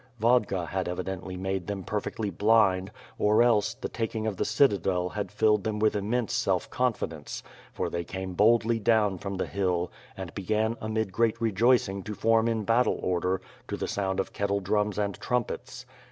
Vodka 0.19 0.65
had 0.65 0.87
evidently 0.87 1.37
made 1.37 1.67
them 1.67 1.83
perfectly 1.83 2.31
blind, 2.31 2.89
or 3.19 3.43
else, 3.43 3.75
the 3.75 3.87
taking 3.87 4.25
of 4.25 4.35
the 4.35 4.45
citadel 4.45 5.09
had 5.09 5.31
filled 5.31 5.63
them 5.63 5.77
with 5.77 5.95
immense 5.95 6.33
self 6.33 6.67
confidence; 6.71 7.43
for 7.71 7.87
they 7.87 8.03
came 8.03 8.33
boldly 8.33 8.79
down 8.79 9.19
from 9.19 9.37
the 9.37 9.45
hill 9.45 9.91
and 10.17 10.33
began 10.33 10.75
amid 10.81 11.11
great 11.11 11.39
rejoicing 11.39 12.01
to 12.01 12.15
form 12.15 12.47
in 12.47 12.63
battle 12.63 12.99
order 13.03 13.41
to 13.67 13.77
the 13.77 13.87
sound 13.87 14.19
of 14.19 14.33
kettle 14.33 14.59
drums 14.59 14.97
and 14.97 15.19
trumpets. 15.19 15.85